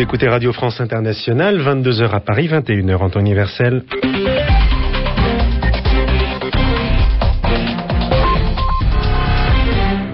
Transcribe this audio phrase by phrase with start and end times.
[0.00, 3.82] Vous écoutez Radio France Internationale, 22h à Paris, 21h en temps universel.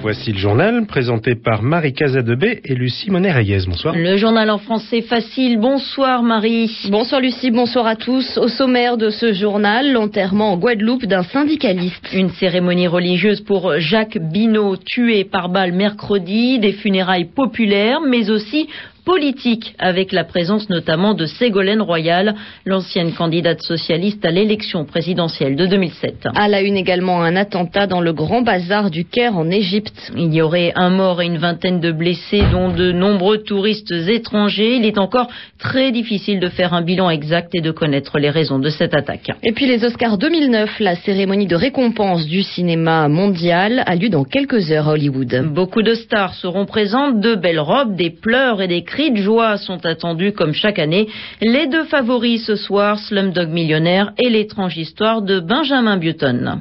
[0.00, 3.66] Voici le journal présenté par Marie Casadebé et Lucie Monet-Reyes.
[3.66, 3.94] Bonsoir.
[3.94, 5.58] Le journal en français facile.
[5.58, 6.74] Bonsoir Marie.
[6.90, 8.38] Bonsoir Lucie, bonsoir à tous.
[8.38, 12.08] Au sommaire de ce journal, l'enterrement en Guadeloupe d'un syndicaliste.
[12.14, 18.68] Une cérémonie religieuse pour Jacques Binot, tué par balle mercredi, des funérailles populaires, mais aussi
[19.04, 25.66] politique, avec la présence notamment de Ségolène Royal, l'ancienne candidate socialiste à l'élection présidentielle de
[25.66, 26.28] 2007.
[26.34, 30.12] À la une également un attentat dans le grand bazar du Caire en Égypte.
[30.16, 34.76] Il y aurait un mort et une vingtaine de blessés, dont de nombreux touristes étrangers.
[34.76, 35.28] Il est encore
[35.58, 39.30] très difficile de faire un bilan exact et de connaître les raisons de cette attaque.
[39.42, 44.24] Et puis les Oscars 2009, la cérémonie de récompense du cinéma mondial a lieu dans
[44.24, 45.52] quelques heures à Hollywood.
[45.52, 49.56] Beaucoup de stars seront présentes, de belles robes, des pleurs et des cris de joie
[49.56, 51.08] sont attendus comme chaque année.
[51.40, 56.60] Les deux favoris ce soir, Slumdog Millionnaire et l'étrange histoire de Benjamin Button.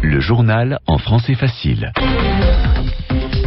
[0.00, 1.92] Le journal en français facile.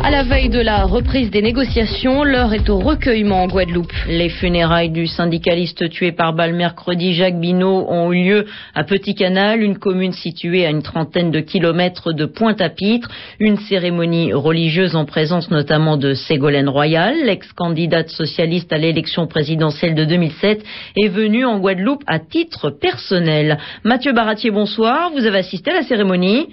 [0.03, 3.91] À la veille de la reprise des négociations, l'heure est au recueillement en Guadeloupe.
[4.07, 9.15] Les funérailles du syndicaliste tué par balle mercredi, Jacques Binot, ont eu lieu à Petit
[9.15, 13.09] Canal, une commune située à une trentaine de kilomètres de Pointe-à-Pitre.
[13.39, 20.05] Une cérémonie religieuse en présence notamment de Ségolène Royal, l'ex-candidate socialiste à l'élection présidentielle de
[20.05, 20.63] 2007,
[20.95, 23.57] est venue en Guadeloupe à titre personnel.
[23.83, 25.11] Mathieu Baratier, bonsoir.
[25.11, 26.47] Vous avez assisté à la cérémonie?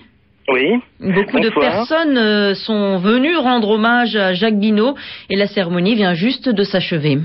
[0.49, 0.75] Oui.
[1.01, 4.95] Beaucoup de personnes euh, sont venues rendre hommage à Jacques Binot
[5.31, 7.19] et la cérémonie vient juste de s'achever.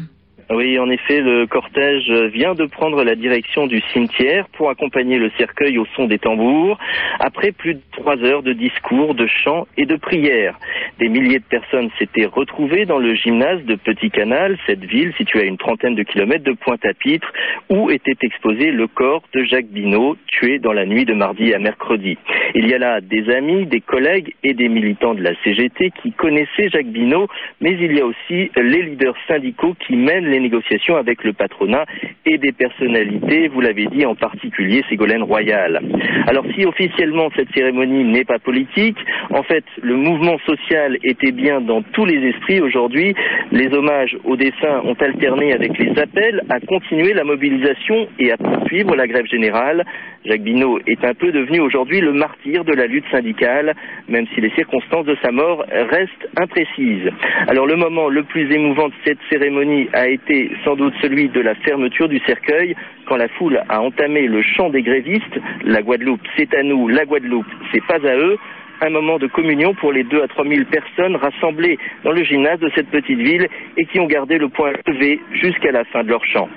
[0.51, 5.29] Oui, en effet, le cortège vient de prendre la direction du cimetière pour accompagner le
[5.37, 6.79] cercueil au son des tambours,
[7.19, 10.57] après plus de trois heures de discours, de chants et de prières.
[10.97, 15.41] Des milliers de personnes s'étaient retrouvées dans le gymnase de Petit Canal, cette ville située
[15.41, 17.31] à une trentaine de kilomètres de Pointe-à-Pitre,
[17.69, 21.59] où était exposé le corps de Jacques Binot, tué dans la nuit de mardi à
[21.59, 22.17] mercredi.
[22.55, 26.11] Il y a là des amis, des collègues et des militants de la CGT qui
[26.11, 27.27] connaissaient Jacques Binot,
[27.61, 31.85] mais il y a aussi les leaders syndicaux qui mènent les négociations avec le patronat
[32.25, 35.81] et des personnalités, vous l'avez dit, en particulier Ségolène Royal.
[36.27, 38.97] Alors si officiellement cette cérémonie n'est pas politique,
[39.31, 43.13] en fait le mouvement social était bien dans tous les esprits aujourd'hui.
[43.51, 48.37] Les hommages au dessin ont alterné avec les appels à continuer la mobilisation et à
[48.37, 49.85] poursuivre la grève générale.
[50.25, 53.73] Jacques Binot est un peu devenu aujourd'hui le martyr de la lutte syndicale,
[54.07, 57.09] même si les circonstances de sa mort restent imprécises.
[57.47, 60.28] Alors le moment le plus émouvant de cette cérémonie a été
[60.63, 62.75] sans doute celui de la fermeture du cercueil,
[63.07, 65.39] quand la foule a entamé le chant des grévistes.
[65.63, 68.37] La Guadeloupe, c'est à nous, la Guadeloupe, c'est pas à eux
[68.81, 72.59] un moment de communion pour les 2 à 3 000 personnes rassemblées dans le gymnase
[72.59, 73.47] de cette petite ville
[73.77, 76.47] et qui ont gardé le point levé jusqu'à la fin de leur chant.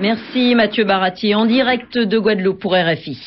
[0.00, 3.18] Merci Mathieu Barati, en direct de Guadeloupe pour RFI.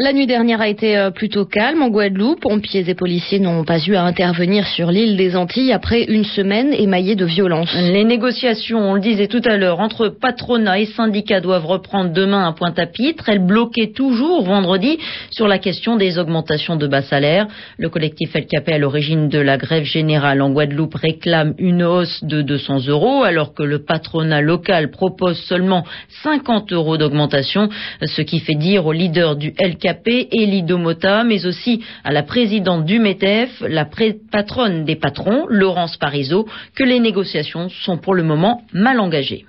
[0.00, 2.38] La nuit dernière a été euh, plutôt calme en Guadeloupe.
[2.42, 6.72] Pompiers et policiers n'ont pas eu à intervenir sur l'île des Antilles après une semaine
[6.72, 7.74] émaillée de violence.
[7.74, 12.46] Les négociations, on le disait tout à l'heure, entre patronat et syndicats doivent reprendre demain
[12.46, 13.28] à Pointe-à-Pitre.
[13.28, 15.00] Elles bloquaient toujours vendredi
[15.32, 17.48] sur la question des augmentations de bas salaires.
[17.76, 22.40] Le collectif LKP à l'origine de la grève générale en Guadeloupe réclame une hausse de
[22.40, 25.84] 200 euros alors que le patronat local propose seulement
[26.22, 27.68] 50 euros d'augmentation,
[28.00, 29.87] ce qui fait dire au leader du LKP
[30.32, 33.86] Elie Domota, mais aussi à la présidente du METEF, la
[34.30, 39.44] patronne des patrons, Laurence Parisot, que les négociations sont pour le moment mal engagées.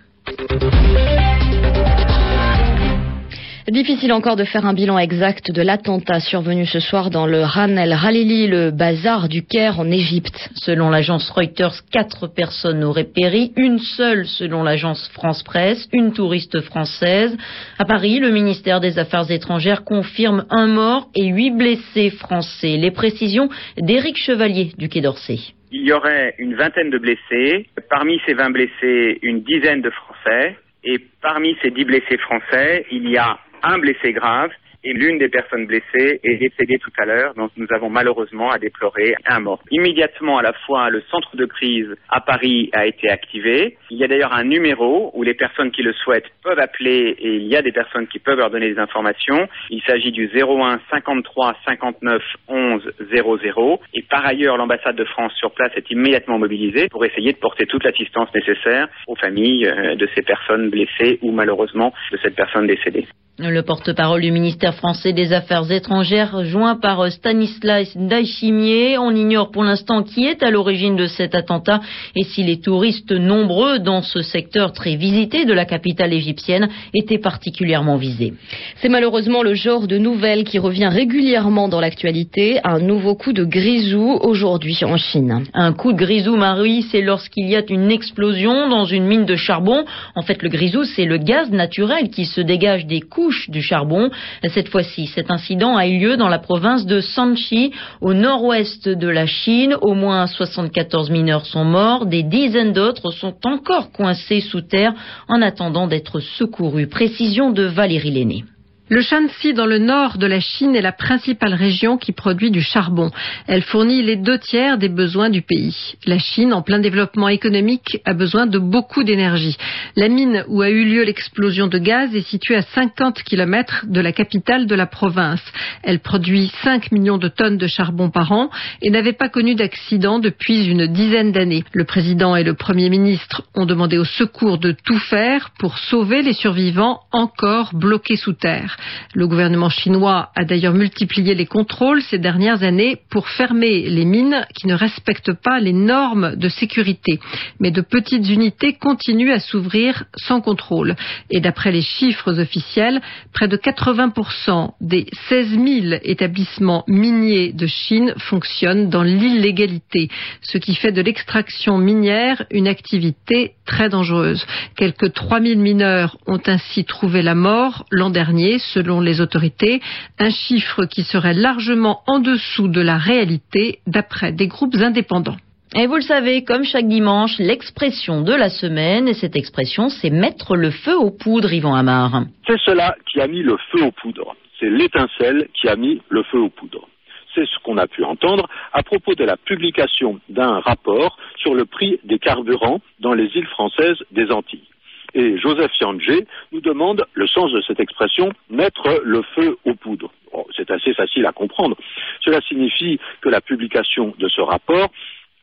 [3.72, 7.78] Difficile encore de faire un bilan exact de l'attentat survenu ce soir dans le Ran
[7.78, 10.50] el Halili, le bazar du Caire en Égypte.
[10.56, 16.62] Selon l'agence Reuters, quatre personnes auraient péri, une seule selon l'agence France Presse, une touriste
[16.62, 17.38] française.
[17.78, 22.76] À Paris, le ministère des Affaires étrangères confirme un mort et huit blessés français.
[22.76, 25.38] Les précisions d'Éric Chevalier du Quai d'Orsay.
[25.72, 27.68] Il y aurait une vingtaine de blessés.
[27.88, 30.58] Parmi ces vingt blessés, une dizaine de Français.
[30.84, 34.52] Et parmi ces dix blessés français, il y a un blessé grave
[34.84, 38.60] et l'une des personnes blessées est décédée tout à l'heure, donc nous avons malheureusement à
[38.60, 39.60] déplorer un mort.
[39.72, 43.78] Immédiatement, à la fois, le centre de crise à Paris a été activé.
[43.90, 47.36] Il y a d'ailleurs un numéro où les personnes qui le souhaitent peuvent appeler et
[47.36, 49.48] il y a des personnes qui peuvent leur donner des informations.
[49.70, 55.52] Il s'agit du 01 53 59 11 00 et par ailleurs, l'ambassade de France sur
[55.52, 60.08] place est immédiatement mobilisée pour essayer de porter toute l'assistance nécessaire aux familles euh, de
[60.16, 63.06] ces personnes blessées ou malheureusement de cette personne décédée.
[63.42, 69.64] Le porte-parole du ministère français des Affaires étrangères, joint par Stanislas Daichimier, on ignore pour
[69.64, 71.80] l'instant qui est à l'origine de cet attentat
[72.18, 77.18] et si les touristes nombreux dans ce secteur très visité de la capitale égyptienne étaient
[77.18, 78.34] particulièrement visés.
[78.82, 82.60] C'est malheureusement le genre de nouvelles qui revient régulièrement dans l'actualité.
[82.66, 85.46] Un nouveau coup de grisou aujourd'hui en Chine.
[85.54, 89.38] Un coup de grisou, Marie, c'est lorsqu'il y a une explosion dans une mine de
[89.38, 89.86] charbon.
[90.18, 93.00] En fait, le grisou, c'est le gaz naturel qui se dégage des
[93.50, 94.10] du charbon.
[94.48, 97.72] Cette fois-ci, cet incident a eu lieu dans la province de Sanchi,
[98.02, 99.76] au nord-ouest de la Chine.
[99.82, 102.06] Au moins 74 mineurs sont morts.
[102.06, 104.94] Des dizaines d'autres sont encore coincés sous terre
[105.28, 106.88] en attendant d'être secourus.
[106.88, 108.44] Précision de Valérie Lenné.
[108.92, 112.62] Le Shanxi, dans le nord de la Chine, est la principale région qui produit du
[112.62, 113.12] charbon.
[113.46, 115.94] Elle fournit les deux tiers des besoins du pays.
[116.08, 119.56] La Chine, en plein développement économique, a besoin de beaucoup d'énergie.
[119.96, 124.02] La mine où a eu lieu l'explosion de gaz est située à 50 km de
[124.02, 125.44] la capitale de la province.
[125.84, 128.50] Elle produit 5 millions de tonnes de charbon par an
[128.82, 131.64] et n'avait pas connu d'accident depuis une dizaine d'années.
[131.74, 136.24] Le président et le premier ministre ont demandé au secours de tout faire pour sauver
[136.24, 138.78] les survivants encore bloqués sous terre.
[139.14, 144.46] Le gouvernement chinois a d'ailleurs multiplié les contrôles ces dernières années pour fermer les mines
[144.56, 147.20] qui ne respectent pas les normes de sécurité.
[147.60, 150.96] Mais de petites unités continuent à s'ouvrir sans contrôle.
[151.30, 153.02] Et d'après les chiffres officiels,
[153.34, 160.10] près de 80% des 16 000 établissements miniers de Chine fonctionnent dans l'illégalité,
[160.42, 164.46] ce qui fait de l'extraction minière une activité très dangereuse.
[164.76, 169.80] Quelques 3 000 mineurs ont ainsi trouvé la mort l'an dernier selon les autorités,
[170.18, 175.38] un chiffre qui serait largement en dessous de la réalité d'après des groupes indépendants.
[175.76, 180.10] Et vous le savez, comme chaque dimanche, l'expression de la semaine, et cette expression, c'est
[180.10, 182.24] mettre le feu aux poudres, Yvan Amar.
[182.48, 184.36] C'est cela qui a mis le feu aux poudres.
[184.60, 186.88] C'est l'étincelle qui a mis le feu aux poudres.
[187.36, 191.66] C'est ce qu'on a pu entendre à propos de la publication d'un rapport sur le
[191.66, 194.68] prix des carburants dans les îles françaises des Antilles.
[195.14, 200.12] Et Joseph Yangé nous demande le sens de cette expression mettre le feu aux poudres.
[200.56, 201.76] C'est assez facile à comprendre.
[202.22, 204.90] Cela signifie que la publication de ce rapport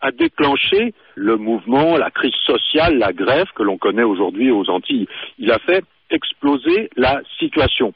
[0.00, 5.08] a déclenché le mouvement, la crise sociale, la grève que l'on connaît aujourd'hui aux Antilles.
[5.38, 7.92] Il a fait exploser la situation.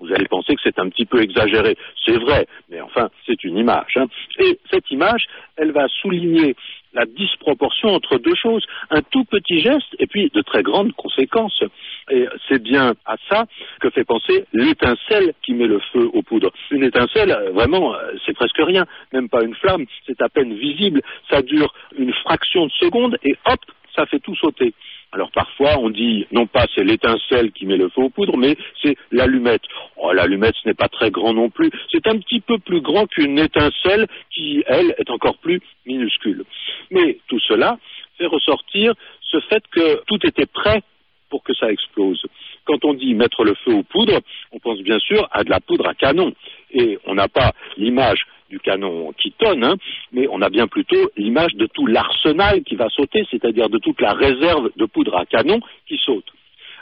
[0.00, 1.76] Vous allez penser que c'est un petit peu exagéré.
[2.04, 3.96] C'est vrai, mais enfin, c'est une image.
[3.96, 4.06] Hein.
[4.38, 5.26] Et cette image,
[5.56, 6.54] elle va souligner
[6.96, 11.62] la disproportion entre deux choses, un tout petit geste et puis de très grandes conséquences.
[12.10, 13.44] Et c'est bien à ça
[13.80, 16.52] que fait penser l'étincelle qui met le feu aux poudres.
[16.70, 20.54] Une étincelle, euh, vraiment, euh, c'est presque rien, même pas une flamme, c'est à peine
[20.54, 23.60] visible, ça dure une fraction de seconde et hop,
[23.94, 24.72] ça fait tout sauter.
[25.16, 28.54] Alors parfois on dit non pas c'est l'étincelle qui met le feu aux poudres, mais
[28.82, 29.62] c'est l'allumette.
[29.96, 33.06] Oh, l'allumette ce n'est pas très grand non plus, c'est un petit peu plus grand
[33.06, 36.44] qu'une étincelle qui, elle, est encore plus minuscule.
[36.90, 37.78] Mais tout cela
[38.18, 38.92] fait ressortir
[39.22, 40.82] ce fait que tout était prêt
[41.30, 42.22] pour que ça explose.
[42.66, 44.20] Quand on dit mettre le feu aux poudres,
[44.52, 46.34] on pense bien sûr à de la poudre à canon.
[46.72, 48.26] Et on n'a pas l'image
[48.56, 49.76] du canon qui tonne, hein,
[50.12, 54.00] mais on a bien plutôt l'image de tout l'arsenal qui va sauter, c'est-à-dire de toute
[54.00, 56.24] la réserve de poudre à canon qui saute.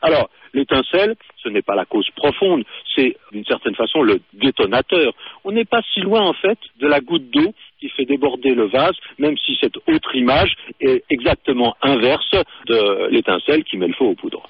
[0.02, 2.64] Alors, l'étincelle, ce n'est pas la cause profonde,
[2.94, 5.12] c'est d'une certaine façon le détonateur.
[5.44, 7.52] On n'est pas si loin en fait de la goutte d'eau
[7.84, 12.30] qui fait déborder le vase, même si cette autre image est exactement inverse
[12.66, 14.48] de l'étincelle qui met le feu aux poudres.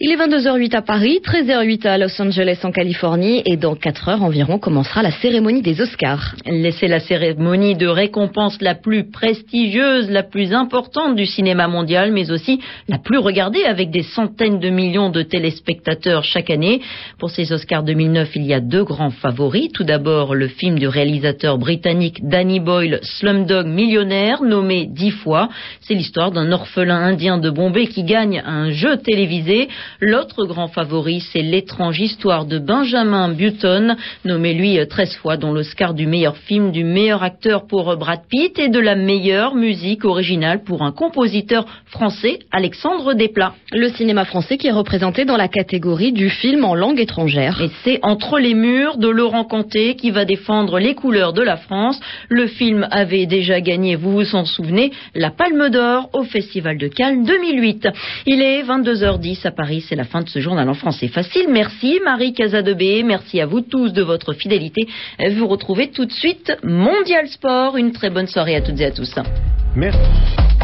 [0.00, 4.22] Il est 22h08 à Paris, 13h08 à Los Angeles en Californie et dans 4 heures
[4.22, 6.36] environ commencera la cérémonie des Oscars.
[6.78, 12.30] C'est la cérémonie de récompense la plus prestigieuse, la plus importante du cinéma mondial, mais
[12.30, 16.80] aussi la plus regardée avec des centaines de millions de téléspectateurs chaque année.
[17.18, 19.72] Pour ces Oscars 2009, il y a deux grands favoris.
[19.72, 25.48] Tout d'abord, le film du réalisateur britannique Danny Boyle Slumdog Millionnaire, nommé dix fois.
[25.80, 29.68] C'est l'histoire d'un orphelin indien de Bombay qui gagne un jeu télévisé.
[30.00, 35.94] L'autre grand favori, c'est l'étrange histoire de Benjamin Button, nommé lui treize fois, dont l'Oscar
[35.94, 40.62] du meilleur film, du meilleur acteur pour Brad Pitt et de la meilleure musique originale
[40.64, 43.54] pour un compositeur français, Alexandre Desplat.
[43.72, 47.60] Le cinéma français qui est représenté dans la catégorie du film en langue étrangère.
[47.60, 51.56] Et c'est Entre les murs de Laurent Canté qui va défendre les couleurs de la
[51.56, 52.00] France.
[52.28, 56.88] Le film avait déjà gagné, vous vous en souvenez, la Palme d'Or au Festival de
[56.88, 57.88] Cannes 2008.
[58.26, 61.46] Il est 22h10 à Paris, c'est la fin de ce journal en français facile.
[61.50, 64.86] Merci Marie Casadebé, merci à vous tous de votre fidélité.
[65.36, 67.76] Vous retrouvez tout de suite Mondial Sport.
[67.76, 69.14] Une très bonne soirée à toutes et à tous.
[69.74, 70.55] Merci.